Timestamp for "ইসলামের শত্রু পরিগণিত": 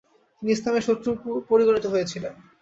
0.53-1.85